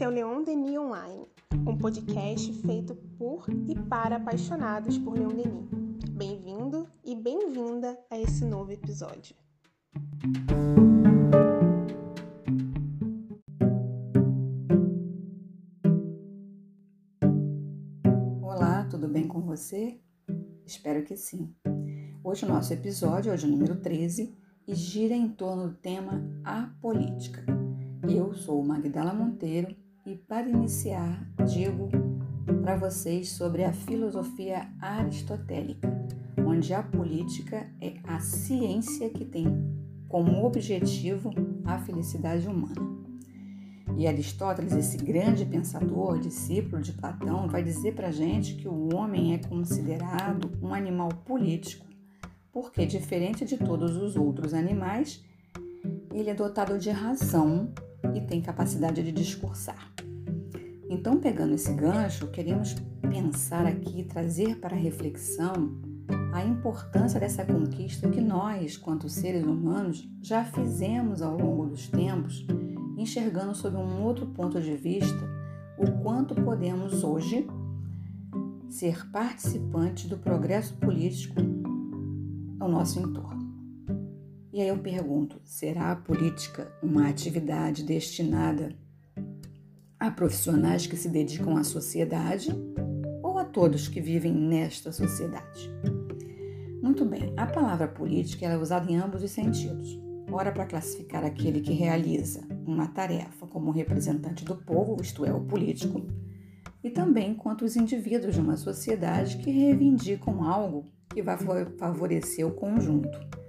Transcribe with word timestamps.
Esse 0.00 0.06
é 0.06 0.08
o 0.08 0.12
Leon 0.12 0.42
Denis 0.42 0.78
Online, 0.78 1.26
um 1.68 1.76
podcast 1.76 2.50
feito 2.62 2.94
por 3.18 3.44
e 3.68 3.74
para 3.74 4.16
apaixonados 4.16 4.96
por 4.96 5.12
Leon 5.12 5.28
Denis. 5.28 5.68
Bem-vindo 6.12 6.86
e 7.04 7.14
bem-vinda 7.14 7.98
a 8.10 8.18
esse 8.18 8.46
novo 8.46 8.72
episódio. 8.72 9.36
Olá, 18.40 18.88
tudo 18.90 19.06
bem 19.06 19.28
com 19.28 19.42
você? 19.42 20.00
Espero 20.64 21.04
que 21.04 21.14
sim. 21.14 21.54
Hoje 22.24 22.46
o 22.46 22.48
nosso 22.48 22.72
episódio 22.72 23.30
é 23.30 23.36
o 23.36 23.46
número 23.46 23.76
13 23.78 24.34
e 24.66 24.74
gira 24.74 25.14
em 25.14 25.28
torno 25.28 25.68
do 25.68 25.74
tema 25.74 26.22
A 26.42 26.70
Política. 26.80 27.44
Eu 28.08 28.32
sou 28.32 28.64
Magdala 28.64 29.12
Monteiro 29.12 29.76
e 30.04 30.16
para 30.16 30.48
iniciar 30.48 31.26
digo 31.46 31.88
para 32.62 32.76
vocês 32.76 33.30
sobre 33.30 33.64
a 33.64 33.72
filosofia 33.72 34.68
aristotélica, 34.80 35.88
onde 36.46 36.74
a 36.74 36.82
política 36.82 37.70
é 37.80 37.94
a 38.04 38.18
ciência 38.20 39.08
que 39.10 39.24
tem 39.24 39.46
como 40.08 40.44
objetivo 40.44 41.30
a 41.64 41.78
felicidade 41.78 42.48
humana. 42.48 43.00
E 43.96 44.06
Aristóteles, 44.06 44.72
esse 44.72 44.96
grande 44.96 45.44
pensador, 45.44 46.18
discípulo 46.18 46.80
de 46.80 46.92
Platão, 46.92 47.48
vai 47.48 47.62
dizer 47.62 47.94
para 47.94 48.10
gente 48.10 48.54
que 48.54 48.66
o 48.66 48.94
homem 48.94 49.34
é 49.34 49.38
considerado 49.38 50.50
um 50.62 50.72
animal 50.72 51.10
político 51.24 51.90
porque, 52.52 52.84
diferente 52.84 53.44
de 53.44 53.56
todos 53.56 53.96
os 53.96 54.16
outros 54.16 54.54
animais, 54.54 55.22
ele 56.12 56.30
é 56.30 56.34
dotado 56.34 56.78
de 56.78 56.90
razão 56.90 57.72
e 58.14 58.20
tem 58.20 58.40
capacidade 58.40 59.02
de 59.02 59.12
discursar. 59.12 59.92
Então, 60.88 61.18
pegando 61.18 61.54
esse 61.54 61.72
gancho, 61.72 62.26
queremos 62.28 62.74
pensar 63.00 63.64
aqui, 63.64 64.02
trazer 64.04 64.58
para 64.58 64.74
reflexão 64.74 65.78
a 66.32 66.44
importância 66.44 67.20
dessa 67.20 67.44
conquista 67.44 68.08
que 68.08 68.20
nós, 68.20 68.76
quanto 68.76 69.08
seres 69.08 69.44
humanos, 69.44 70.08
já 70.20 70.44
fizemos 70.44 71.22
ao 71.22 71.38
longo 71.38 71.66
dos 71.66 71.88
tempos, 71.88 72.46
enxergando 72.96 73.54
sob 73.54 73.76
um 73.76 74.02
outro 74.02 74.26
ponto 74.26 74.60
de 74.60 74.74
vista 74.76 75.28
o 75.78 76.02
quanto 76.02 76.34
podemos 76.34 77.02
hoje 77.02 77.46
ser 78.68 79.08
participantes 79.10 80.08
do 80.08 80.18
progresso 80.18 80.74
político 80.74 81.36
ao 82.58 82.68
nosso 82.68 83.00
entorno. 83.00 83.39
E 84.52 84.60
aí 84.60 84.68
eu 84.68 84.78
pergunto: 84.78 85.40
será 85.44 85.92
a 85.92 85.96
política 85.96 86.72
uma 86.82 87.08
atividade 87.08 87.84
destinada 87.84 88.74
a 89.98 90.10
profissionais 90.10 90.86
que 90.86 90.96
se 90.96 91.08
dedicam 91.08 91.56
à 91.56 91.62
sociedade 91.62 92.50
ou 93.22 93.38
a 93.38 93.44
todos 93.44 93.86
que 93.86 94.00
vivem 94.00 94.32
nesta 94.32 94.90
sociedade? 94.90 95.70
Muito 96.82 97.04
bem, 97.04 97.32
a 97.36 97.46
palavra 97.46 97.86
política 97.86 98.46
é 98.46 98.56
usada 98.56 98.90
em 98.90 98.96
ambos 98.96 99.22
os 99.22 99.30
sentidos. 99.30 100.00
Ora, 100.32 100.50
para 100.50 100.66
classificar 100.66 101.24
aquele 101.24 101.60
que 101.60 101.72
realiza 101.72 102.46
uma 102.66 102.88
tarefa 102.88 103.46
como 103.46 103.70
representante 103.70 104.44
do 104.44 104.56
povo, 104.56 105.00
isto 105.00 105.24
é, 105.24 105.32
o 105.32 105.40
político, 105.40 106.06
e 106.82 106.88
também 106.88 107.34
quanto 107.34 107.64
os 107.64 107.76
indivíduos 107.76 108.34
de 108.34 108.40
uma 108.40 108.56
sociedade 108.56 109.38
que 109.38 109.50
reivindicam 109.50 110.42
algo 110.42 110.86
que 111.08 111.22
vai 111.22 111.36
favorecer 111.76 112.46
o 112.46 112.52
conjunto. 112.52 113.39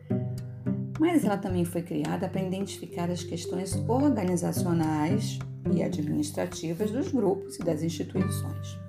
Mas 1.02 1.26
ela 1.26 1.36
também 1.36 1.66
foi 1.66 1.82
criada 1.82 2.30
para 2.30 2.44
identificar 2.44 3.10
as 3.10 3.24
questões 3.24 3.76
organizacionais 3.90 5.40
e 5.74 5.82
administrativas 5.82 6.92
dos 6.92 7.12
grupos 7.12 7.56
e 7.56 7.64
das 7.64 7.82
instituições. 7.82 8.80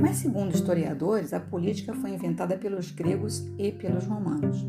Mas, 0.00 0.16
segundo 0.16 0.54
historiadores, 0.54 1.34
a 1.34 1.40
política 1.40 1.92
foi 1.92 2.12
inventada 2.14 2.56
pelos 2.56 2.90
gregos 2.90 3.46
e 3.58 3.70
pelos 3.70 4.06
romanos. 4.06 4.64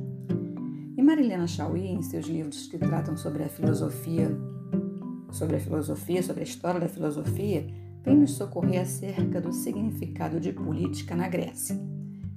E 0.97 1.02
Marilena 1.02 1.47
Chauí, 1.47 1.88
em 1.88 2.02
seus 2.02 2.25
livros 2.25 2.68
que 2.68 2.78
tratam 2.78 3.16
sobre 3.16 3.44
a 3.44 3.50
filosofia, 3.50 4.38
sobre 5.31 5.56
a 5.56 5.59
filosofia, 5.62 6.22
sobre 6.22 6.42
a 6.42 6.46
história 6.46 6.81
da 6.81 6.90
filosofia, 6.90 7.66
vem 8.03 8.18
nos 8.18 8.31
socorrer 8.31 8.81
acerca 8.81 9.40
do 9.40 9.53
significado 9.53 10.42
de 10.42 10.52
política 10.52 11.16
na 11.16 11.30
Grécia. 11.30 11.80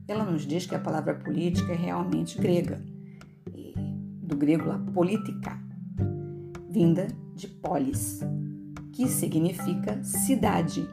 Ela 0.06 0.22
nos 0.22 0.46
diz 0.46 0.64
que 0.64 0.76
a 0.76 0.78
palavra 0.78 1.14
política 1.14 1.72
é 1.72 1.76
realmente 1.76 2.40
grega, 2.40 2.80
do 4.28 4.36
grego 4.36 4.68
lá, 4.68 4.78
politica, 4.92 5.58
vinda 6.68 7.08
de 7.34 7.48
polis, 7.48 8.20
que 8.92 9.08
significa 9.08 10.04
cidade, 10.04 10.86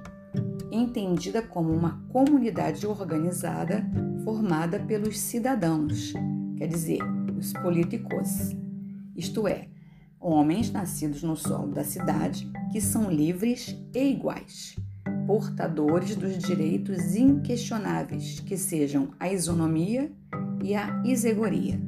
entendida 0.72 1.42
como 1.42 1.72
uma 1.72 2.02
comunidade 2.10 2.88
organizada 2.88 3.86
formada 4.24 4.80
pelos 4.80 5.20
cidadãos, 5.20 6.14
quer 6.58 6.68
dizer, 6.68 7.00
os 7.38 7.52
políticos, 7.52 8.56
isto 9.16 9.48
é, 9.48 9.68
homens 10.20 10.72
nascidos 10.72 11.22
no 11.22 11.36
solo 11.36 11.74
da 11.74 11.84
cidade 11.84 12.50
que 12.72 12.80
são 12.80 13.12
livres 13.12 13.78
e 13.94 14.12
iguais 14.12 14.76
portadores 15.28 16.16
dos 16.16 16.38
direitos 16.38 17.16
inquestionáveis, 17.16 18.40
que 18.40 18.58
sejam 18.58 19.10
a 19.20 19.32
isonomia 19.32 20.12
e 20.64 20.76
a 20.76 21.02
isegoria. 21.04 21.80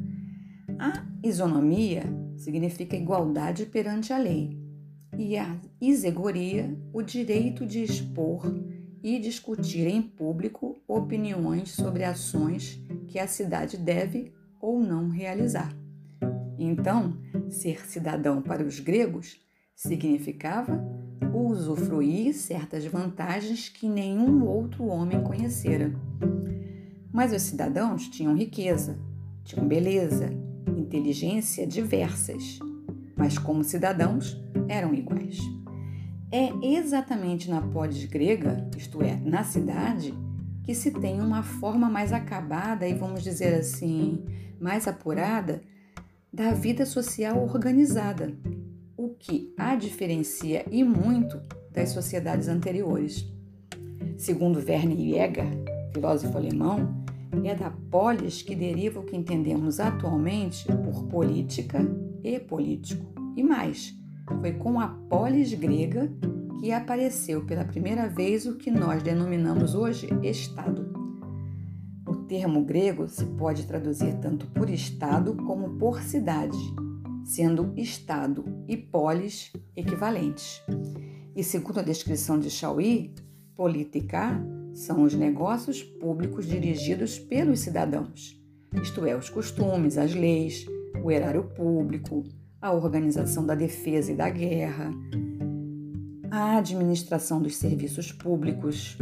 A 0.79 1.03
isonomia 1.23 2.03
significa 2.35 2.95
igualdade 2.95 3.65
perante 3.65 4.13
a 4.13 4.17
lei, 4.17 4.57
e 5.17 5.35
a 5.35 5.59
isegoria, 5.81 6.77
o 6.93 7.01
direito 7.01 7.65
de 7.65 7.81
expor 7.83 8.45
e 9.01 9.17
discutir 9.17 9.88
em 9.88 10.01
público 10.01 10.75
opiniões 10.88 11.71
sobre 11.71 12.03
ações 12.03 12.79
que 13.07 13.17
a 13.17 13.27
cidade 13.27 13.77
deve 13.77 14.31
ou 14.61 14.79
não 14.79 15.09
realizar. 15.09 15.75
Então, 16.59 17.17
ser 17.49 17.88
cidadão 17.88 18.41
para 18.41 18.63
os 18.63 18.79
gregos 18.79 19.39
significava 19.75 20.83
usufruir 21.33 22.35
certas 22.35 22.85
vantagens 22.85 23.69
que 23.69 23.88
nenhum 23.89 24.45
outro 24.45 24.85
homem 24.85 25.23
conhecera. 25.23 25.91
Mas 27.11 27.33
os 27.33 27.41
cidadãos 27.41 28.07
tinham 28.07 28.35
riqueza, 28.35 28.99
tinham 29.44 29.67
beleza, 29.67 30.29
inteligência 30.88 31.68
diversas, 31.68 32.59
mas 33.14 33.38
como 33.38 33.62
cidadãos 33.62 34.42
eram 34.70 34.94
iguais. 34.94 35.38
É 36.31 36.50
exatamente 36.66 37.50
na 37.50 37.62
polis 37.62 38.06
grega, 38.06 38.70
isto 38.78 39.02
é, 39.02 39.18
na 39.18 39.44
cidade, 39.44 40.14
que 40.64 40.74
se 40.74 40.92
tem 40.92 41.20
uma 41.20 41.44
forma 41.44 41.90
mais 41.90 42.14
acabada 42.14 42.88
e, 42.88 42.94
vamos 42.94 43.22
dizer 43.22 43.53
assim, 43.53 44.24
mais 44.59 44.88
apurada 44.88 45.62
da 46.31 46.53
vida 46.53 46.86
social 46.86 47.44
organizada, 47.44 48.34
o 48.96 49.09
que 49.09 49.54
a 49.58 49.75
diferencia 49.75 50.66
e 50.72 50.84
muito 50.84 51.42
das 51.72 51.90
sociedades 51.90 52.48
anteriores. 52.48 53.25
Segundo 54.18 54.58
Werner 54.58 54.98
Jäger, 54.98 55.48
filósofo 55.94 56.38
alemão, 56.38 57.06
é 57.43 57.55
da 57.55 57.71
polis 57.91 58.41
que 58.41 58.55
deriva 58.55 58.99
o 58.99 59.03
que 59.03 59.15
entendemos 59.15 59.79
atualmente 59.79 60.65
por 60.65 61.05
política 61.05 61.79
e 62.23 62.39
político. 62.39 63.05
E 63.35 63.43
mais, 63.43 63.93
foi 64.41 64.53
com 64.53 64.79
a 64.79 64.88
polis 64.88 65.53
grega 65.53 66.11
que 66.59 66.71
apareceu 66.71 67.45
pela 67.45 67.63
primeira 67.63 68.09
vez 68.09 68.45
o 68.45 68.57
que 68.57 68.71
nós 68.71 69.03
denominamos 69.03 69.75
hoje 69.75 70.07
Estado. 70.23 70.88
O 72.05 72.15
termo 72.15 72.63
grego 72.63 73.07
se 73.07 73.25
pode 73.25 73.65
traduzir 73.65 74.15
tanto 74.15 74.47
por 74.47 74.69
Estado 74.69 75.35
como 75.35 75.77
por 75.77 76.01
cidade 76.01 76.57
sendo 77.27 77.73
Estado 77.75 78.45
e 78.69 78.77
polis 78.77 79.51
equivalentes. 79.75 80.63
E 81.35 81.44
segundo 81.44 81.80
a 81.80 81.83
descrição 81.83 82.39
de 82.39 82.50
Chauí, 82.50 83.13
política 83.53 84.41
são 84.77 85.01
os 85.01 85.15
negócios 85.15 85.81
públicos 85.81 86.45
dirigidos 86.45 87.18
pelos 87.18 87.62
cidadãos, 87.62 88.39
isto 88.79 89.03
é, 89.07 89.18
os 89.18 89.27
costumes, 89.27 89.97
as 89.97 90.13
leis, 90.13 90.68
o 91.03 91.09
erário 91.09 91.45
público, 91.45 92.24
a 92.62 92.71
organização 92.71 93.44
da 93.44 93.56
defesa 93.56 94.12
e 94.12 94.15
da 94.15 94.29
guerra, 94.29 94.91
a 96.29 96.57
administração 96.57 97.41
dos 97.41 97.56
serviços 97.56 98.12
públicos, 98.12 98.95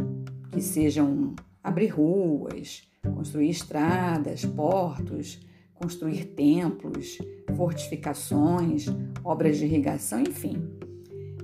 que 0.50 0.62
sejam 0.62 1.36
abrir 1.62 1.88
ruas, 1.88 2.84
construir 3.14 3.50
estradas, 3.50 4.46
portos, 4.46 5.46
construir 5.74 6.24
templos, 6.24 7.18
fortificações, 7.58 8.86
obras 9.26 9.58
de 9.58 9.66
irrigação, 9.66 10.22
enfim. 10.22 10.56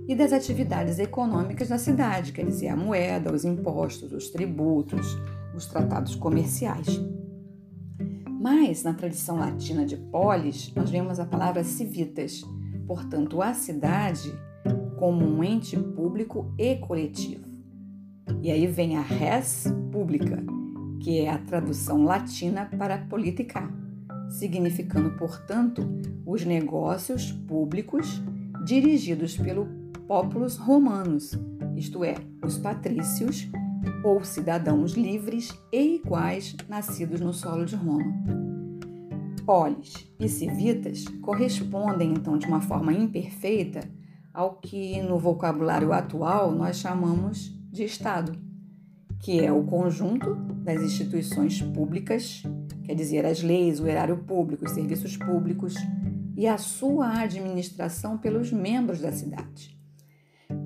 E 0.07 0.15
das 0.15 0.33
atividades 0.33 0.99
econômicas 0.99 1.69
da 1.69 1.77
cidade, 1.77 2.31
quer 2.31 2.45
dizer, 2.45 2.69
a 2.69 2.75
moeda, 2.75 3.33
os 3.33 3.45
impostos, 3.45 4.11
os 4.11 4.29
tributos, 4.29 5.17
os 5.55 5.65
tratados 5.65 6.15
comerciais. 6.15 7.01
Mas, 8.41 8.83
na 8.83 8.93
tradição 8.93 9.37
latina 9.37 9.85
de 9.85 9.95
polis, 9.95 10.73
nós 10.75 10.89
vemos 10.89 11.19
a 11.19 11.25
palavra 11.25 11.63
civitas, 11.63 12.41
portanto, 12.87 13.41
a 13.41 13.53
cidade 13.53 14.33
como 14.97 15.25
um 15.25 15.43
ente 15.43 15.77
público 15.77 16.53
e 16.57 16.75
coletivo. 16.75 17.45
E 18.41 18.51
aí 18.51 18.65
vem 18.65 18.97
a 18.97 19.01
res 19.01 19.65
pública, 19.91 20.43
que 20.99 21.19
é 21.19 21.29
a 21.29 21.37
tradução 21.37 22.03
latina 22.03 22.65
para 22.77 22.97
politica, 22.97 23.71
significando, 24.29 25.11
portanto, 25.17 25.87
os 26.25 26.45
negócios 26.45 27.31
públicos 27.31 28.21
dirigidos 28.63 29.37
pelo 29.37 29.80
populos 30.11 30.57
romanos, 30.57 31.39
isto 31.73 32.03
é, 32.03 32.15
os 32.45 32.57
patrícios 32.57 33.49
ou 34.03 34.21
cidadãos 34.25 34.91
livres 34.91 35.57
e 35.71 35.95
iguais 35.95 36.53
nascidos 36.67 37.21
no 37.21 37.31
solo 37.31 37.63
de 37.63 37.77
Roma. 37.77 38.13
Polis 39.45 40.11
e 40.19 40.27
civitas 40.27 41.05
correspondem 41.21 42.11
então 42.11 42.37
de 42.37 42.45
uma 42.45 42.59
forma 42.59 42.91
imperfeita 42.91 43.89
ao 44.33 44.55
que 44.55 45.01
no 45.01 45.17
vocabulário 45.17 45.93
atual 45.93 46.51
nós 46.51 46.75
chamamos 46.75 47.57
de 47.71 47.85
Estado, 47.85 48.37
que 49.17 49.39
é 49.39 49.49
o 49.49 49.63
conjunto 49.63 50.35
das 50.61 50.81
instituições 50.81 51.61
públicas, 51.61 52.43
quer 52.83 52.95
dizer, 52.95 53.25
as 53.25 53.41
leis, 53.41 53.79
o 53.79 53.87
erário 53.87 54.17
público, 54.17 54.65
os 54.65 54.71
serviços 54.71 55.15
públicos 55.15 55.73
e 56.35 56.47
a 56.47 56.57
sua 56.57 57.21
administração 57.21 58.17
pelos 58.17 58.51
membros 58.51 58.99
da 58.99 59.13
cidade. 59.13 59.79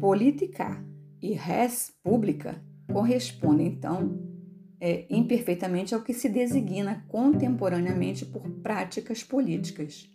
Política 0.05 0.85
e 1.19 1.33
res 1.33 1.91
pública 2.03 2.63
correspondem, 2.93 3.65
então, 3.65 4.19
é, 4.79 5.07
imperfeitamente 5.09 5.95
ao 5.95 6.03
que 6.03 6.13
se 6.13 6.29
designa 6.29 7.03
contemporaneamente 7.07 8.23
por 8.23 8.47
práticas 8.61 9.23
políticas. 9.23 10.07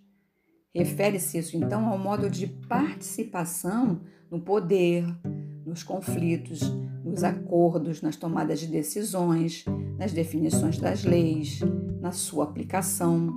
Refere-se 0.72 1.38
isso, 1.38 1.56
então, 1.56 1.88
ao 1.88 1.98
modo 1.98 2.30
de 2.30 2.46
participação 2.46 4.02
no 4.30 4.40
poder, 4.40 5.04
nos 5.66 5.82
conflitos, 5.82 6.60
nos 7.04 7.24
acordos, 7.24 8.00
nas 8.00 8.14
tomadas 8.14 8.60
de 8.60 8.68
decisões, 8.68 9.64
nas 9.98 10.12
definições 10.12 10.78
das 10.78 11.02
leis, 11.02 11.58
na 12.00 12.12
sua 12.12 12.44
aplicação, 12.44 13.28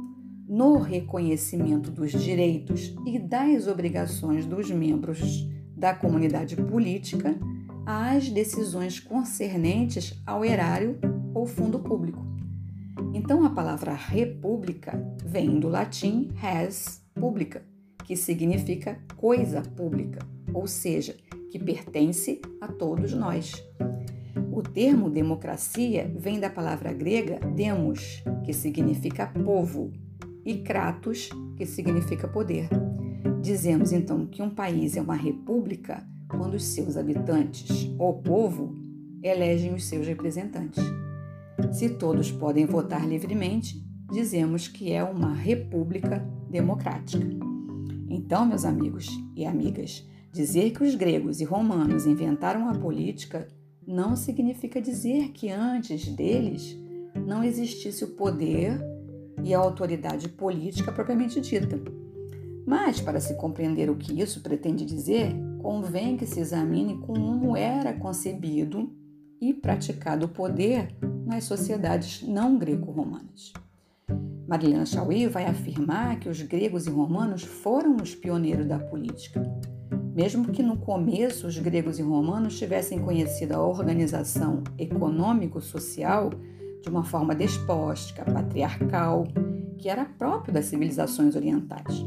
no 0.48 0.78
reconhecimento 0.78 1.90
dos 1.90 2.12
direitos 2.12 2.94
e 3.08 3.18
das 3.18 3.66
obrigações 3.66 4.46
dos 4.46 4.70
membros 4.70 5.52
da 5.84 5.94
comunidade 5.94 6.56
política 6.56 7.38
às 7.86 8.30
decisões 8.30 9.02
concernentes 9.02 10.18
ao 10.26 10.46
erário 10.46 10.98
ou 11.34 11.46
fundo 11.46 11.78
público. 11.78 12.26
Então, 13.14 13.44
a 13.44 13.50
palavra 13.50 13.94
república 13.94 14.98
vem 15.26 15.60
do 15.60 15.68
latim 15.68 16.32
res 16.36 17.04
publica, 17.14 17.66
que 18.06 18.16
significa 18.16 18.98
coisa 19.18 19.62
pública, 19.62 20.26
ou 20.54 20.68
seja, 20.68 21.18
que 21.52 21.60
pertence 21.60 22.40
a 22.62 22.70
todos 22.70 23.14
nós. 23.14 23.52
O 24.54 24.64
termo 24.64 25.10
democracia 25.10 26.10
vem 26.18 26.40
da 26.40 26.50
palavra 26.50 26.94
grega 26.94 27.42
demos, 27.54 28.24
que 28.46 28.54
significa 28.54 29.28
povo, 29.28 29.92
e 30.46 30.60
kratos, 30.60 31.30
que 31.58 31.66
significa 31.66 32.26
poder. 32.26 32.70
Dizemos 33.42 33.92
então 33.92 34.26
que 34.26 34.42
um 34.42 34.50
país 34.50 34.96
é 34.96 35.02
uma 35.02 35.16
república 35.16 36.06
quando 36.28 36.56
os 36.56 36.64
seus 36.64 36.98
habitantes, 36.98 37.90
ou 38.00 38.22
povo, 38.22 38.76
elegem 39.22 39.74
os 39.74 39.86
seus 39.86 40.08
representantes. 40.08 40.84
Se 41.72 41.90
todos 41.90 42.32
podem 42.32 42.66
votar 42.66 43.08
livremente, 43.08 43.84
dizemos 44.12 44.68
que 44.68 44.92
é 44.92 45.04
uma 45.04 45.34
república 45.34 46.20
democrática. 46.50 47.26
Então, 48.10 48.46
meus 48.46 48.66
amigos 48.66 49.08
e 49.36 49.46
amigas, 49.46 50.08
dizer 50.32 50.72
que 50.72 50.84
os 50.84 50.96
gregos 50.96 51.40
e 51.40 51.44
romanos 51.44 52.06
inventaram 52.06 52.68
a 52.68 52.74
política 52.74 53.48
não 53.86 54.16
significa 54.16 54.82
dizer 54.82 55.30
que 55.32 55.50
antes 55.50 56.08
deles 56.08 56.78
não 57.26 57.44
existisse 57.44 58.04
o 58.04 58.16
poder 58.16 58.80
e 59.44 59.54
a 59.54 59.60
autoridade 59.60 60.30
política 60.30 60.92
propriamente 60.92 61.42
dita. 61.42 62.03
Mas, 62.66 63.02
para 63.02 63.20
se 63.20 63.36
compreender 63.36 63.90
o 63.90 63.96
que 63.96 64.22
isso 64.22 64.42
pretende 64.42 64.86
dizer, 64.86 65.36
convém 65.62 66.16
que 66.18 66.26
se 66.26 66.40
examine 66.40 66.98
como 67.00 67.56
era 67.56 67.94
concebido 67.94 68.92
e 69.40 69.54
praticado 69.54 70.26
o 70.26 70.30
poder 70.30 70.96
nas 71.26 71.44
sociedades 71.44 72.24
não 72.26 72.58
greco-romanas. 72.58 73.54
Marilena 74.48 74.86
Chauí 74.86 75.28
vai 75.28 75.46
afirmar 75.46 76.20
que 76.20 76.30
os 76.30 76.42
gregos 76.42 76.86
e 76.86 76.90
romanos 76.90 77.44
foram 77.44 77.96
os 77.96 78.14
pioneiros 78.14 78.66
da 78.66 78.78
política. 78.78 79.42
Mesmo 80.14 80.50
que 80.50 80.62
no 80.62 80.78
começo 80.78 81.48
os 81.48 81.58
gregos 81.58 81.98
e 81.98 82.04
romanos 82.04 82.60
tivessem 82.60 83.00
conhecido 83.00 83.54
a 83.54 83.66
organização 83.66 84.64
econômico-social 84.78 86.30
de 86.82 86.90
uma 86.90 87.04
forma 87.04 87.34
despótica, 87.34 88.26
patriarcal, 88.26 89.26
que 89.78 89.90
era 89.90 90.06
próprio 90.06 90.54
das 90.54 90.66
civilizações 90.66 91.36
orientais. 91.36 92.06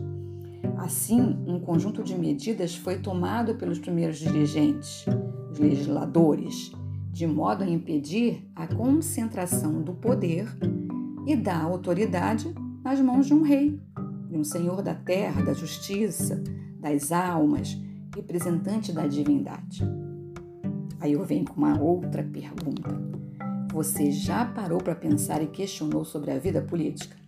Assim, 0.77 1.21
um 1.47 1.59
conjunto 1.59 2.03
de 2.03 2.15
medidas 2.15 2.75
foi 2.75 2.99
tomado 2.99 3.55
pelos 3.55 3.79
primeiros 3.79 4.19
dirigentes, 4.19 5.07
os 5.51 5.59
legisladores, 5.59 6.71
de 7.11 7.27
modo 7.27 7.65
a 7.65 7.69
impedir 7.69 8.47
a 8.55 8.67
concentração 8.67 9.83
do 9.83 9.95
poder 9.95 10.47
e 11.27 11.35
da 11.35 11.59
autoridade 11.59 12.55
nas 12.85 13.01
mãos 13.01 13.27
de 13.27 13.35
um 13.35 13.43
rei, 13.43 13.81
de 14.29 14.37
um 14.37 14.45
senhor 14.45 14.83
da 14.83 14.95
terra, 14.95 15.43
da 15.43 15.55
justiça, 15.55 16.43
das 16.79 17.11
almas, 17.11 17.77
representante 18.15 18.93
da 18.93 19.07
divindade. 19.07 19.83
Aí 21.01 21.13
eu 21.13 21.25
venho 21.25 21.47
com 21.47 21.57
uma 21.57 21.81
outra 21.81 22.23
pergunta. 22.23 23.01
Você 23.73 24.11
já 24.11 24.45
parou 24.45 24.79
para 24.79 24.95
pensar 24.95 25.43
e 25.43 25.47
questionou 25.47 26.05
sobre 26.05 26.31
a 26.31 26.39
vida 26.39 26.63
política? 26.63 27.26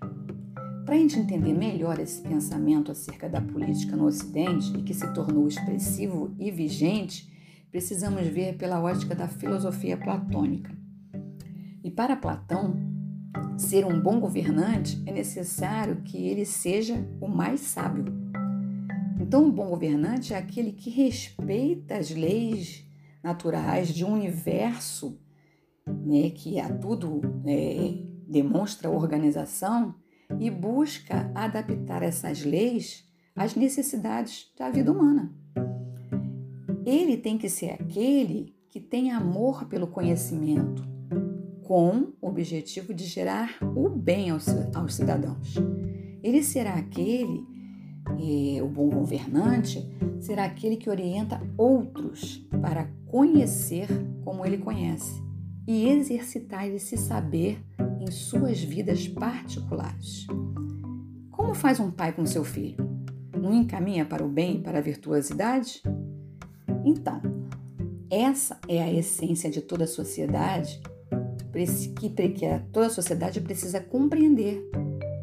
Para 0.88 0.94
a 0.94 1.00
gente 1.00 1.18
entender 1.18 1.52
melhor 1.52 1.98
esse 1.98 2.22
pensamento 2.22 2.90
acerca 2.90 3.28
da 3.28 3.42
política 3.42 3.94
no 3.94 4.06
Ocidente 4.06 4.74
e 4.74 4.82
que 4.82 4.94
se 4.94 5.06
tornou 5.12 5.46
expressivo 5.46 6.34
e 6.38 6.50
vigente, 6.50 7.30
precisamos 7.70 8.26
ver 8.28 8.56
pela 8.56 8.80
ótica 8.80 9.14
da 9.14 9.28
filosofia 9.28 9.98
platônica. 9.98 10.74
E 11.84 11.90
para 11.90 12.16
Platão, 12.16 12.74
ser 13.58 13.84
um 13.84 14.00
bom 14.00 14.18
governante 14.18 15.02
é 15.04 15.12
necessário 15.12 16.00
que 16.00 16.26
ele 16.26 16.46
seja 16.46 17.06
o 17.20 17.28
mais 17.28 17.60
sábio. 17.60 18.06
Então, 19.20 19.44
um 19.44 19.50
bom 19.50 19.68
governante 19.68 20.32
é 20.32 20.38
aquele 20.38 20.72
que 20.72 20.88
respeita 20.88 21.98
as 21.98 22.08
leis 22.08 22.82
naturais 23.22 23.88
de 23.88 24.06
um 24.06 24.14
universo 24.14 25.20
né, 25.86 26.30
que 26.30 26.58
a 26.58 26.72
tudo 26.72 27.20
é, 27.44 27.92
demonstra 28.26 28.88
organização 28.88 29.94
e 30.38 30.50
busca 30.50 31.30
adaptar 31.34 32.02
essas 32.02 32.44
leis 32.44 33.04
às 33.34 33.54
necessidades 33.54 34.52
da 34.58 34.70
vida 34.70 34.92
humana. 34.92 35.32
Ele 36.84 37.16
tem 37.16 37.38
que 37.38 37.48
ser 37.48 37.70
aquele 37.70 38.54
que 38.68 38.80
tem 38.80 39.10
amor 39.10 39.66
pelo 39.66 39.86
conhecimento, 39.86 40.82
com 41.62 42.12
o 42.20 42.28
objetivo 42.28 42.94
de 42.94 43.04
gerar 43.04 43.58
o 43.76 43.88
bem 43.90 44.30
aos, 44.30 44.46
cidadãos. 44.90 45.54
Ele 46.22 46.42
será 46.42 46.74
aquele, 46.74 47.44
eh, 48.18 48.62
o 48.62 48.68
bom 48.68 48.88
governante, 48.88 49.86
será 50.20 50.44
aquele 50.44 50.76
que 50.76 50.88
orienta 50.88 51.40
outros 51.56 52.38
para 52.62 52.90
conhecer 53.06 53.88
como 54.24 54.44
ele 54.44 54.58
conhece 54.58 55.22
e 55.66 55.88
exercitar 55.88 56.66
esse 56.66 56.96
saber 56.96 57.62
em 58.08 58.12
suas 58.12 58.60
vidas 58.60 59.06
particulares. 59.06 60.26
Como 61.30 61.54
faz 61.54 61.78
um 61.78 61.90
pai 61.90 62.12
com 62.12 62.24
seu 62.26 62.42
filho? 62.42 62.76
Não 63.36 63.52
encaminha 63.52 64.04
para 64.04 64.24
o 64.24 64.28
bem 64.28 64.56
e 64.56 64.62
para 64.62 64.78
a 64.78 64.82
virtuosidade? 64.82 65.82
Então, 66.84 67.20
essa 68.10 68.58
é 68.66 68.82
a 68.82 68.92
essência 68.92 69.50
de 69.50 69.60
toda 69.60 69.84
a 69.84 69.88
sociedade 69.88 70.80
que 71.96 72.10
toda 72.72 72.86
a 72.86 72.90
sociedade 72.90 73.40
precisa 73.40 73.80
compreender, 73.80 74.70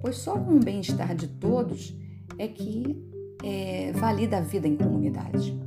pois 0.01 0.18
só 0.18 0.38
com 0.38 0.56
o 0.56 0.60
bem-estar 0.60 1.15
de 1.15 1.27
todos 1.27 1.96
é 2.38 2.48
que 2.48 3.01
é, 3.42 3.94
valida 3.94 4.38
a 4.38 4.42
vida 4.42 4.68
em 4.68 4.75
comunidade. 4.75 5.58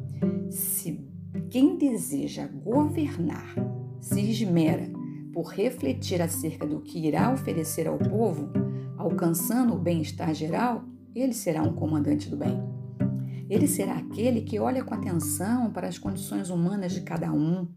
Se 0.50 1.00
quem 1.48 1.78
deseja 1.78 2.46
governar 2.46 3.54
se 4.00 4.20
esmera 4.20 4.97
por 5.38 5.52
refletir 5.52 6.20
acerca 6.20 6.66
do 6.66 6.80
que 6.80 7.06
irá 7.06 7.32
oferecer 7.32 7.86
ao 7.86 7.96
povo, 7.96 8.50
alcançando 8.96 9.72
o 9.72 9.78
bem-estar 9.78 10.34
geral, 10.34 10.82
ele 11.14 11.32
será 11.32 11.62
um 11.62 11.74
comandante 11.74 12.28
do 12.28 12.36
bem. 12.36 12.60
Ele 13.48 13.68
será 13.68 13.98
aquele 13.98 14.40
que 14.40 14.58
olha 14.58 14.82
com 14.82 14.92
atenção 14.92 15.70
para 15.70 15.86
as 15.86 15.96
condições 15.96 16.50
humanas 16.50 16.90
de 16.90 17.02
cada 17.02 17.32
um, 17.32 17.68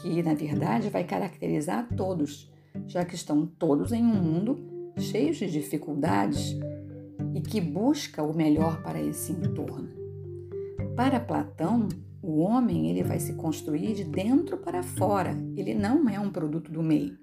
que 0.00 0.22
na 0.22 0.34
verdade 0.34 0.88
vai 0.88 1.02
caracterizar 1.02 1.88
todos, 1.96 2.48
já 2.86 3.04
que 3.04 3.16
estão 3.16 3.44
todos 3.44 3.90
em 3.90 4.04
um 4.04 4.14
mundo 4.14 4.92
cheio 4.98 5.34
de 5.34 5.50
dificuldades 5.50 6.56
e 7.34 7.40
que 7.40 7.60
busca 7.60 8.22
o 8.22 8.32
melhor 8.32 8.84
para 8.84 9.02
esse 9.02 9.32
entorno. 9.32 9.88
Para 10.94 11.18
Platão, 11.18 11.88
o 12.22 12.38
homem 12.40 12.90
ele 12.90 13.02
vai 13.02 13.20
se 13.20 13.34
construir 13.34 13.94
de 13.94 14.04
dentro 14.04 14.58
para 14.58 14.82
fora. 14.82 15.36
Ele 15.56 15.74
não 15.74 16.08
é 16.08 16.18
um 16.18 16.30
produto 16.30 16.70
do 16.70 16.82
meio. 16.82 17.16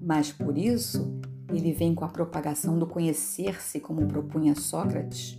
Mas 0.00 0.30
por 0.32 0.56
isso, 0.56 1.18
ele 1.52 1.72
vem 1.72 1.94
com 1.94 2.04
a 2.04 2.08
propagação 2.08 2.78
do 2.78 2.86
conhecer-se, 2.86 3.80
como 3.80 4.06
propunha 4.06 4.54
Sócrates, 4.54 5.36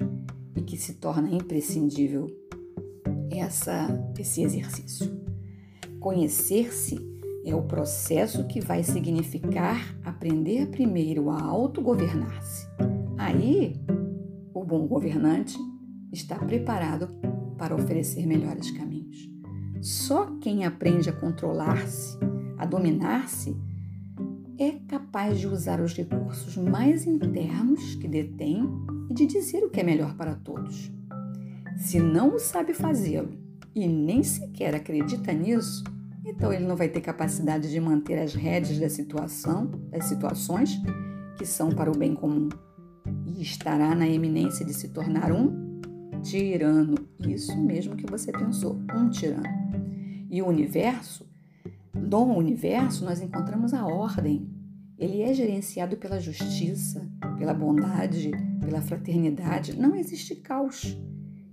e 0.56 0.62
que 0.62 0.78
se 0.78 0.96
torna 0.96 1.30
imprescindível 1.30 2.28
essa, 3.32 3.88
esse 4.18 4.42
exercício. 4.42 5.20
Conhecer-se 6.00 7.00
é 7.46 7.56
o 7.56 7.64
processo 7.64 8.46
que 8.48 8.60
vai 8.60 8.84
significar 8.84 9.98
aprender 10.04 10.68
primeiro 10.68 11.30
a 11.30 11.42
autogovernar-se. 11.42 12.68
Aí, 13.18 13.76
o 14.54 14.64
bom 14.64 14.88
governante 14.88 15.58
está 16.12 16.38
preparado 16.38 17.08
para 17.60 17.76
oferecer 17.76 18.26
melhores 18.26 18.72
caminhos. 18.72 19.30
Só 19.82 20.26
quem 20.42 20.66
aprende 20.66 21.10
a 21.10 21.14
controlar-se, 21.14 22.18
a 22.58 22.66
dominar-se, 22.66 23.56
é 24.58 24.72
capaz 24.88 25.40
de 25.40 25.48
usar 25.48 25.80
os 25.80 25.94
recursos 25.94 26.58
mais 26.58 27.06
internos 27.06 27.96
que 27.96 28.08
detém 28.08 28.68
e 29.10 29.14
de 29.14 29.26
dizer 29.26 29.64
o 29.64 29.70
que 29.70 29.80
é 29.80 29.84
melhor 29.84 30.16
para 30.16 30.36
todos. 30.36 30.92
Se 31.78 32.00
não 32.00 32.40
sabe 32.40 32.74
fazê-lo 32.74 33.30
e 33.74 33.88
nem 33.88 34.24
sequer 34.24 34.76
acredita 34.76 35.32
nisso, 35.32 35.84
então 36.26 36.52
ele 36.52 36.66
não 36.66 36.76
vai 36.76 36.90
ter 36.90 37.02
capacidade 37.02 37.70
de 37.70 37.80
manter 37.80 38.20
as 38.20 38.34
rédeas 38.34 38.78
da 38.80 38.90
situação, 38.90 39.72
das 39.90 40.06
situações 40.06 40.78
que 41.38 41.46
são 41.46 41.70
para 41.70 41.90
o 41.90 41.98
bem 41.98 42.14
comum 42.14 42.50
e 43.26 43.42
estará 43.42 43.96
na 43.96 44.08
eminência 44.08 44.66
de 44.66 44.74
se 44.74 44.90
tornar 44.90 45.32
um 45.32 45.69
tirano. 46.22 46.96
Isso 47.20 47.58
mesmo 47.58 47.96
que 47.96 48.10
você 48.10 48.32
pensou, 48.32 48.80
um 48.96 49.10
tirano. 49.10 49.44
E 50.30 50.42
o 50.42 50.48
universo, 50.48 51.28
no 51.94 52.36
universo 52.36 53.04
nós 53.04 53.22
encontramos 53.22 53.74
a 53.74 53.86
ordem. 53.86 54.50
Ele 54.98 55.22
é 55.22 55.34
gerenciado 55.34 55.98
pela 55.98 56.20
justiça, 56.20 57.10
pela 57.38 57.54
bondade, 57.54 58.32
pela 58.60 58.82
fraternidade. 58.82 59.80
Não 59.80 59.96
existe 59.96 60.36
caos. 60.36 60.98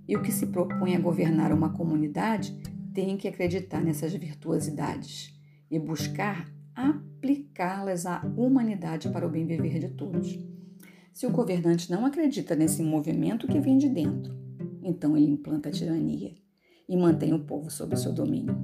E 0.07 0.15
o 0.15 0.21
que 0.21 0.31
se 0.31 0.47
propõe 0.47 0.95
a 0.95 0.99
governar 0.99 1.51
uma 1.51 1.69
comunidade 1.69 2.55
tem 2.93 3.17
que 3.17 3.27
acreditar 3.27 3.81
nessas 3.81 4.13
virtuosidades 4.13 5.33
e 5.69 5.79
buscar 5.79 6.51
aplicá-las 6.75 8.05
à 8.05 8.21
humanidade 8.37 9.09
para 9.09 9.25
o 9.25 9.29
bem 9.29 9.45
viver 9.45 9.79
de 9.79 9.89
todos. 9.89 10.37
Se 11.13 11.25
o 11.25 11.31
governante 11.31 11.89
não 11.89 12.05
acredita 12.05 12.55
nesse 12.55 12.83
movimento 12.83 13.47
que 13.47 13.59
vem 13.59 13.77
de 13.77 13.89
dentro, 13.89 14.46
então 14.87 15.17
ele 15.17 15.29
implanta 15.29 15.69
a 15.69 15.71
tirania 15.71 16.33
e 16.87 16.95
mantém 16.95 17.33
o 17.33 17.39
povo 17.39 17.69
sob 17.69 17.97
seu 17.97 18.13
domínio. 18.13 18.57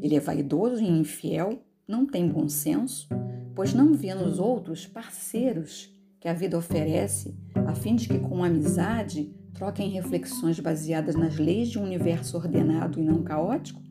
Ele 0.00 0.16
é 0.16 0.20
vaidoso 0.20 0.82
e 0.82 0.88
infiel, 0.88 1.62
não 1.86 2.06
tem 2.06 2.26
bom 2.26 2.48
senso, 2.48 3.08
pois 3.54 3.74
não 3.74 3.92
vê 3.92 4.14
nos 4.14 4.38
outros 4.38 4.86
parceiros 4.86 5.94
que 6.18 6.28
a 6.28 6.32
vida 6.32 6.56
oferece, 6.56 7.38
a 7.66 7.74
fim 7.74 7.94
de 7.94 8.08
que 8.08 8.18
com 8.18 8.42
amizade 8.42 9.34
troquem 9.52 9.90
reflexões 9.90 10.58
baseadas 10.58 11.14
nas 11.14 11.36
leis 11.36 11.68
de 11.68 11.78
um 11.78 11.84
universo 11.84 12.36
ordenado 12.36 12.98
e 12.98 13.04
não 13.04 13.22
caótico 13.22 13.82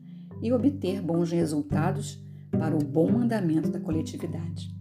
e 0.42 0.52
obter 0.52 1.00
bons 1.00 1.30
resultados 1.30 2.20
para 2.50 2.74
o 2.74 2.84
bom 2.84 3.18
andamento 3.18 3.70
da 3.70 3.78
coletividade. 3.78 4.74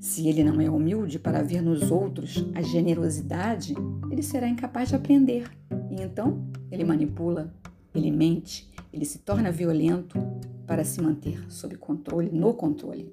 Se 0.00 0.28
ele 0.28 0.44
não 0.44 0.60
é 0.60 0.70
humilde 0.70 1.18
para 1.18 1.42
ver 1.42 1.60
nos 1.60 1.90
outros 1.90 2.44
a 2.54 2.62
generosidade, 2.62 3.74
ele 4.10 4.22
será 4.22 4.48
incapaz 4.48 4.90
de 4.90 4.94
aprender 4.94 5.50
e 5.90 6.02
então 6.02 6.46
ele 6.70 6.84
manipula, 6.84 7.52
ele 7.94 8.10
mente, 8.10 8.70
ele 8.92 9.04
se 9.04 9.18
torna 9.18 9.50
violento 9.50 10.18
para 10.66 10.84
se 10.84 11.00
manter 11.00 11.50
sob 11.50 11.76
controle, 11.76 12.30
no 12.30 12.54
controle. 12.54 13.12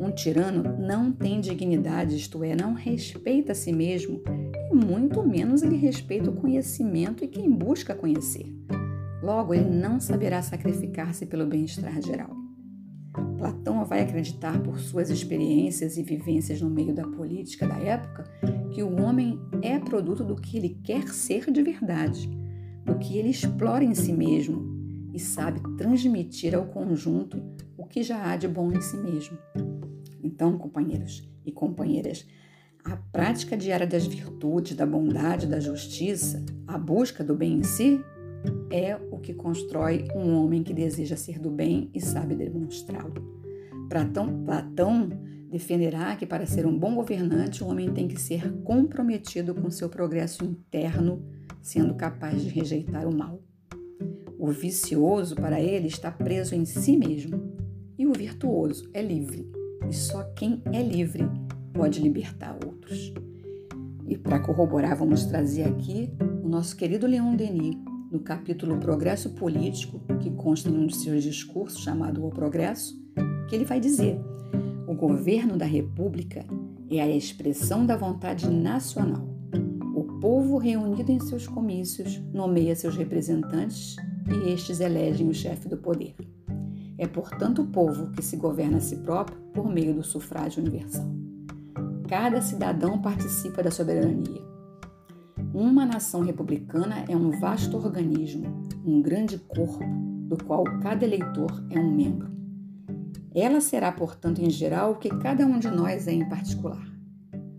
Um 0.00 0.10
tirano 0.10 0.76
não 0.78 1.12
tem 1.12 1.40
dignidade, 1.40 2.16
isto 2.16 2.42
é, 2.42 2.54
não 2.54 2.74
respeita 2.74 3.52
a 3.52 3.54
si 3.54 3.72
mesmo 3.72 4.20
muito 4.74 5.22
menos 5.22 5.62
ele 5.62 5.76
respeita 5.76 6.30
o 6.30 6.34
conhecimento 6.34 7.24
e 7.24 7.28
quem 7.28 7.48
busca 7.48 7.94
conhecer. 7.94 8.52
Logo, 9.22 9.54
ele 9.54 9.70
não 9.70 10.00
saberá 10.00 10.42
sacrificar-se 10.42 11.24
pelo 11.24 11.46
bem-estar 11.46 12.02
geral. 12.02 12.43
Platão 13.44 13.84
vai 13.84 14.00
acreditar, 14.00 14.58
por 14.62 14.80
suas 14.80 15.10
experiências 15.10 15.98
e 15.98 16.02
vivências 16.02 16.62
no 16.62 16.70
meio 16.70 16.94
da 16.94 17.06
política 17.06 17.66
da 17.66 17.76
época, 17.76 18.24
que 18.72 18.82
o 18.82 19.02
homem 19.02 19.38
é 19.60 19.78
produto 19.78 20.24
do 20.24 20.34
que 20.34 20.56
ele 20.56 20.80
quer 20.82 21.08
ser 21.08 21.52
de 21.52 21.62
verdade, 21.62 22.26
do 22.86 22.98
que 22.98 23.18
ele 23.18 23.28
explora 23.28 23.84
em 23.84 23.94
si 23.94 24.14
mesmo 24.14 25.10
e 25.12 25.18
sabe 25.18 25.60
transmitir 25.76 26.54
ao 26.54 26.64
conjunto 26.64 27.38
o 27.76 27.84
que 27.84 28.02
já 28.02 28.30
há 28.30 28.34
de 28.34 28.48
bom 28.48 28.72
em 28.72 28.80
si 28.80 28.96
mesmo. 28.96 29.36
Então, 30.22 30.56
companheiros 30.56 31.30
e 31.44 31.52
companheiras, 31.52 32.26
a 32.82 32.96
prática 32.96 33.58
diária 33.58 33.86
das 33.86 34.06
virtudes, 34.06 34.74
da 34.74 34.86
bondade, 34.86 35.46
da 35.46 35.60
justiça, 35.60 36.42
a 36.66 36.78
busca 36.78 37.22
do 37.22 37.34
bem 37.34 37.58
em 37.58 37.62
si, 37.62 38.02
é 38.70 38.96
o 39.10 39.18
que 39.18 39.34
constrói 39.34 40.06
um 40.14 40.34
homem 40.34 40.62
que 40.62 40.74
deseja 40.74 41.16
ser 41.16 41.38
do 41.38 41.50
bem 41.50 41.90
e 41.94 42.00
sabe 42.00 42.34
demonstrá-lo. 42.34 43.14
Platão, 43.88 44.44
Platão 44.44 45.08
defenderá 45.50 46.16
que 46.16 46.26
para 46.26 46.46
ser 46.46 46.66
um 46.66 46.76
bom 46.76 46.96
governante, 46.96 47.62
o 47.62 47.68
homem 47.68 47.92
tem 47.92 48.08
que 48.08 48.20
ser 48.20 48.52
comprometido 48.64 49.54
com 49.54 49.70
seu 49.70 49.88
progresso 49.88 50.44
interno, 50.44 51.24
sendo 51.62 51.94
capaz 51.94 52.42
de 52.42 52.48
rejeitar 52.48 53.06
o 53.06 53.16
mal. 53.16 53.40
O 54.36 54.48
vicioso, 54.48 55.36
para 55.36 55.60
ele, 55.60 55.86
está 55.86 56.10
preso 56.10 56.54
em 56.54 56.64
si 56.64 56.96
mesmo, 56.96 57.54
e 57.96 58.06
o 58.06 58.12
virtuoso 58.12 58.90
é 58.92 59.00
livre, 59.00 59.48
e 59.88 59.92
só 59.92 60.24
quem 60.34 60.60
é 60.72 60.82
livre 60.82 61.24
pode 61.72 62.00
libertar 62.00 62.58
outros. 62.64 63.14
E 64.06 64.18
para 64.18 64.40
corroborar, 64.40 64.96
vamos 64.96 65.24
trazer 65.24 65.62
aqui 65.62 66.12
o 66.42 66.48
nosso 66.48 66.76
querido 66.76 67.06
Leon 67.06 67.36
Denis, 67.36 67.76
no 68.14 68.20
capítulo 68.20 68.78
Progresso 68.78 69.30
Político, 69.30 70.00
que 70.20 70.30
consta 70.30 70.70
em 70.70 70.78
um 70.78 70.86
de 70.86 70.94
seus 70.94 71.24
discursos 71.24 71.82
chamado 71.82 72.24
O 72.24 72.30
Progresso, 72.30 72.96
que 73.48 73.56
ele 73.56 73.64
vai 73.64 73.80
dizer: 73.80 74.20
o 74.86 74.94
governo 74.94 75.56
da 75.56 75.64
República 75.64 76.46
é 76.88 77.00
a 77.00 77.08
expressão 77.08 77.84
da 77.84 77.96
vontade 77.96 78.48
nacional. 78.48 79.28
O 79.96 80.04
povo 80.20 80.58
reunido 80.58 81.10
em 81.10 81.18
seus 81.18 81.48
comícios 81.48 82.22
nomeia 82.32 82.76
seus 82.76 82.96
representantes 82.96 83.96
e 84.30 84.52
estes 84.52 84.78
elegem 84.78 85.28
o 85.28 85.34
chefe 85.34 85.68
do 85.68 85.76
poder. 85.76 86.14
É, 86.96 87.08
portanto, 87.08 87.62
o 87.62 87.66
povo 87.66 88.12
que 88.12 88.22
se 88.22 88.36
governa 88.36 88.76
a 88.76 88.80
si 88.80 88.94
próprio 88.98 89.36
por 89.52 89.68
meio 89.68 89.92
do 89.92 90.04
sufrágio 90.04 90.62
universal. 90.62 91.12
Cada 92.08 92.40
cidadão 92.40 93.02
participa 93.02 93.60
da 93.60 93.72
soberania. 93.72 94.53
Uma 95.54 95.86
nação 95.86 96.22
republicana 96.22 97.04
é 97.08 97.16
um 97.16 97.30
vasto 97.30 97.76
organismo, 97.76 98.66
um 98.84 99.00
grande 99.00 99.38
corpo, 99.38 99.84
do 100.26 100.36
qual 100.42 100.64
cada 100.80 101.04
eleitor 101.04 101.64
é 101.70 101.78
um 101.78 101.94
membro. 101.94 102.28
Ela 103.32 103.60
será, 103.60 103.92
portanto, 103.92 104.42
em 104.42 104.50
geral, 104.50 104.90
o 104.90 104.96
que 104.96 105.08
cada 105.20 105.46
um 105.46 105.60
de 105.60 105.70
nós 105.70 106.08
é 106.08 106.12
em 106.12 106.28
particular. 106.28 106.84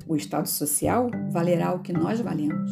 O 0.05 0.13
Estado 0.13 0.49
social 0.49 1.09
valerá 1.31 1.73
o 1.73 1.79
que 1.79 1.93
nós 1.93 2.19
valemos. 2.19 2.69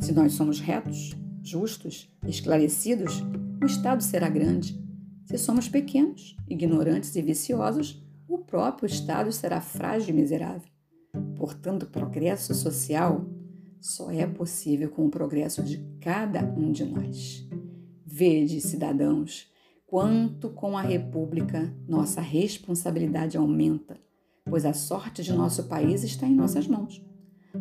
Se 0.00 0.12
nós 0.12 0.34
somos 0.34 0.60
retos, 0.60 1.10
justos, 1.42 2.08
esclarecidos, 2.24 3.20
o 3.60 3.66
Estado 3.66 4.00
será 4.00 4.28
grande. 4.28 4.80
Se 5.24 5.38
somos 5.38 5.68
pequenos, 5.68 6.36
ignorantes 6.48 7.16
e 7.16 7.20
viciosos, 7.20 8.00
o 8.28 8.38
próprio 8.38 8.86
Estado 8.86 9.32
será 9.32 9.60
frágil 9.60 10.10
e 10.10 10.20
miserável. 10.20 10.70
Portanto, 11.36 11.82
o 11.82 11.90
progresso 11.90 12.54
social 12.54 13.26
só 13.82 14.12
é 14.12 14.24
possível 14.26 14.88
com 14.88 15.06
o 15.06 15.10
progresso 15.10 15.60
de 15.60 15.78
cada 16.00 16.40
um 16.56 16.70
de 16.70 16.84
nós. 16.84 17.44
Vede, 18.06 18.60
cidadãos, 18.60 19.50
quanto 19.84 20.50
com 20.50 20.78
a 20.78 20.82
República 20.82 21.74
nossa 21.88 22.20
responsabilidade 22.20 23.36
aumenta, 23.36 24.00
pois 24.44 24.64
a 24.64 24.72
sorte 24.72 25.24
de 25.24 25.32
nosso 25.32 25.64
país 25.64 26.04
está 26.04 26.26
em 26.28 26.34
nossas 26.34 26.68
mãos. 26.68 27.04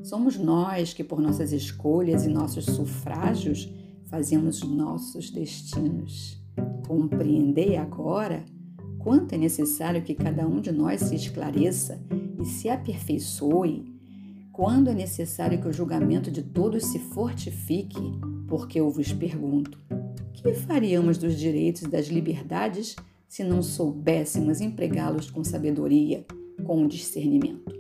Somos 0.04 0.38
nós 0.38 0.94
que, 0.94 1.04
por 1.04 1.20
nossas 1.20 1.52
escolhas 1.52 2.24
e 2.24 2.30
nossos 2.30 2.66
sufrágios, 2.66 3.68
fazemos 4.06 4.62
nossos 4.62 5.32
destinos. 5.32 6.40
Compreendei 6.88 7.78
agora 7.78 8.46
quanto 9.00 9.34
é 9.34 9.38
necessário 9.38 10.04
que 10.04 10.14
cada 10.14 10.48
um 10.48 10.62
de 10.62 10.72
nós 10.72 11.02
se 11.02 11.16
esclareça 11.16 12.00
e 12.40 12.46
se 12.46 12.70
aperfeiçoe, 12.70 13.92
quando 14.52 14.90
é 14.90 14.94
necessário 14.94 15.60
que 15.60 15.68
o 15.68 15.74
julgamento 15.74 16.30
de 16.30 16.44
todos 16.44 16.86
se 16.86 17.00
fortifique, 17.00 18.20
porque 18.48 18.80
eu 18.80 18.90
vos 18.90 19.14
pergunto: 19.14 19.80
que 20.34 20.54
faríamos 20.54 21.18
dos 21.18 21.38
direitos 21.38 21.84
e 21.84 21.88
das 21.88 22.08
liberdades 22.08 22.96
se 23.28 23.44
não 23.44 23.62
soubéssemos 23.62 24.60
empregá-los 24.60 25.32
com 25.32 25.44
sabedoria, 25.44 26.26
com 26.64 26.86
discernimento? 26.86 27.80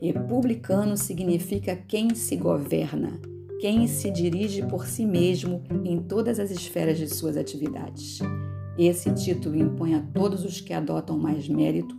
Republicano 0.00 0.96
significa 0.96 1.74
quem 1.74 2.14
se 2.14 2.36
governa, 2.36 3.20
quem 3.60 3.86
se 3.88 4.10
dirige 4.10 4.64
por 4.66 4.86
si 4.86 5.04
mesmo 5.04 5.64
em 5.84 6.00
todas 6.00 6.38
as 6.38 6.50
esferas 6.50 6.98
de 6.98 7.08
suas 7.08 7.36
atividades. 7.36 8.20
Esse 8.78 9.10
título 9.12 9.56
impõe 9.56 9.94
a 9.94 10.00
todos 10.00 10.44
os 10.44 10.60
que 10.60 10.72
adotam 10.72 11.18
mais 11.18 11.48
mérito, 11.48 11.96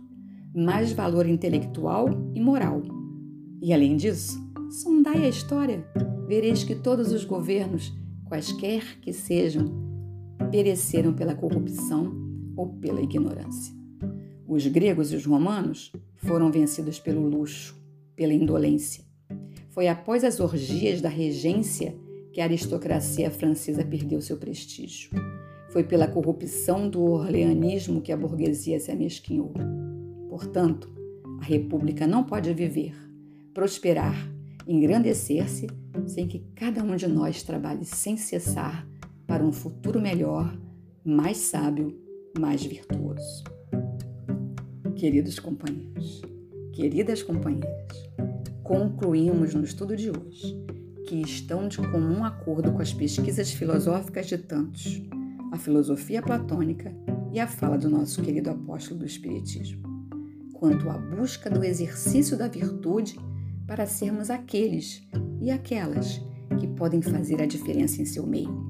mais 0.54 0.92
valor 0.92 1.26
intelectual 1.26 2.08
e 2.34 2.40
moral. 2.40 2.99
E 3.62 3.74
além 3.74 3.96
disso, 3.96 4.40
sondai 4.70 5.26
a 5.26 5.28
história, 5.28 5.84
vereis 6.26 6.64
que 6.64 6.74
todos 6.74 7.12
os 7.12 7.24
governos, 7.24 7.92
quaisquer 8.24 8.98
que 9.02 9.12
sejam, 9.12 9.66
pereceram 10.50 11.12
pela 11.12 11.34
corrupção 11.34 12.10
ou 12.56 12.68
pela 12.68 13.02
ignorância. 13.02 13.74
Os 14.48 14.66
gregos 14.66 15.12
e 15.12 15.16
os 15.16 15.26
romanos 15.26 15.92
foram 16.16 16.50
vencidos 16.50 16.98
pelo 16.98 17.28
luxo, 17.28 17.76
pela 18.16 18.32
indolência. 18.32 19.04
Foi 19.68 19.88
após 19.88 20.24
as 20.24 20.40
orgias 20.40 21.00
da 21.00 21.08
regência 21.08 21.94
que 22.32 22.40
a 22.40 22.44
aristocracia 22.44 23.30
francesa 23.30 23.84
perdeu 23.84 24.22
seu 24.22 24.38
prestígio. 24.38 25.10
Foi 25.70 25.84
pela 25.84 26.08
corrupção 26.08 26.88
do 26.88 27.02
orleanismo 27.02 28.00
que 28.00 28.10
a 28.10 28.16
burguesia 28.16 28.80
se 28.80 28.90
amesquinhou. 28.90 29.52
Portanto, 30.28 30.90
a 31.40 31.44
república 31.44 32.06
não 32.06 32.24
pode 32.24 32.52
viver, 32.52 32.94
prosperar, 33.54 34.14
engrandecer-se 34.66 35.66
sem 36.06 36.28
que 36.28 36.40
cada 36.54 36.82
um 36.82 36.96
de 36.96 37.06
nós 37.06 37.42
trabalhe 37.42 37.84
sem 37.84 38.16
cessar 38.16 38.86
para 39.26 39.44
um 39.44 39.52
futuro 39.52 40.00
melhor, 40.00 40.56
mais 41.04 41.36
sábio, 41.36 41.98
mais 42.38 42.64
virtuoso. 42.64 43.44
Queridos 44.94 45.38
companheiros, 45.38 46.22
queridas 46.72 47.22
companheiras, 47.22 48.10
concluímos 48.62 49.54
no 49.54 49.64
estudo 49.64 49.96
de 49.96 50.10
hoje 50.10 50.56
que 51.06 51.20
estão 51.22 51.66
de 51.66 51.78
comum 51.78 52.22
acordo 52.22 52.72
com 52.72 52.80
as 52.80 52.92
pesquisas 52.92 53.50
filosóficas 53.50 54.26
de 54.26 54.38
tantos, 54.38 55.02
a 55.50 55.56
filosofia 55.56 56.22
platônica 56.22 56.94
e 57.32 57.40
a 57.40 57.48
fala 57.48 57.76
do 57.76 57.90
nosso 57.90 58.22
querido 58.22 58.50
apóstolo 58.50 59.00
do 59.00 59.06
Espiritismo, 59.06 59.82
quanto 60.52 60.88
à 60.88 60.96
busca 60.98 61.50
do 61.50 61.64
exercício 61.64 62.36
da 62.36 62.46
virtude 62.46 63.18
para 63.70 63.86
sermos 63.86 64.30
aqueles 64.30 65.00
e 65.40 65.48
aquelas 65.48 66.20
que 66.58 66.66
podem 66.66 67.00
fazer 67.00 67.40
a 67.40 67.46
diferença 67.46 68.02
em 68.02 68.04
seu 68.04 68.26
meio, 68.26 68.68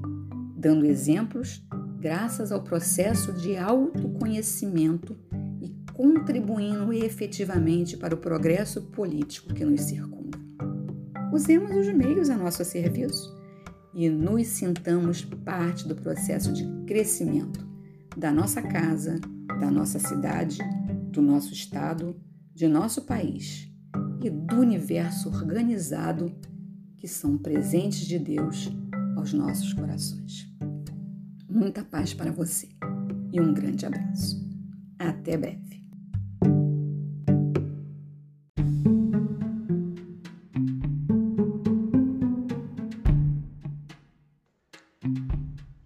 dando 0.55 0.85
exemplos 0.85 1.65
graças 1.99 2.51
ao 2.51 2.61
processo 2.61 3.33
de 3.33 3.57
autoconhecimento 3.57 5.17
contribuindo 5.91 6.93
efetivamente 6.93 7.97
para 7.97 8.13
o 8.13 8.17
progresso 8.19 8.79
político 8.79 9.55
que 9.55 9.65
nos 9.65 9.81
circunda. 9.81 10.37
Usemos 11.33 11.75
os 11.75 11.91
meios 11.91 12.29
a 12.29 12.37
nosso 12.37 12.63
serviço 12.63 13.35
e 13.95 14.07
nos 14.07 14.45
sintamos 14.45 15.23
parte 15.23 15.87
do 15.87 15.95
processo 15.95 16.53
de 16.53 16.63
crescimento 16.85 17.67
da 18.15 18.31
nossa 18.31 18.61
casa, 18.61 19.19
da 19.59 19.71
nossa 19.71 19.97
cidade, 19.97 20.59
do 21.11 21.23
nosso 21.23 21.53
estado, 21.53 22.15
de 22.53 22.67
nosso 22.67 23.01
país 23.01 23.70
e 24.23 24.29
do 24.29 24.59
universo 24.59 25.29
organizado 25.29 26.33
que 26.97 27.07
são 27.07 27.37
presentes 27.37 28.05
de 28.05 28.19
Deus 28.19 28.69
aos 29.15 29.33
nossos 29.33 29.73
corações. 29.73 30.47
Muita 31.49 31.83
paz 31.83 32.13
para 32.13 32.31
você 32.31 32.69
e 33.33 33.41
um 33.41 33.53
grande 33.53 33.85
abraço. 33.85 34.39
Até 34.99 35.37
breve. 35.37 35.81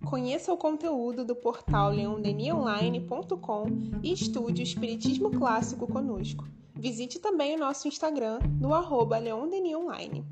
Conheça 0.03 0.51
o 0.51 0.57
conteúdo 0.57 1.23
do 1.25 1.35
portal 1.35 1.91
leondenionline.com 1.91 3.65
e 4.03 4.11
estude 4.11 4.61
o 4.61 4.63
Espiritismo 4.63 5.31
Clássico 5.31 5.87
conosco. 5.87 6.45
Visite 6.85 7.17
também 7.17 7.55
o 7.55 7.57
nosso 7.57 7.87
Instagram 7.87 8.37
no 8.61 8.71
arroba 8.71 9.17
leondenionline. 9.17 10.23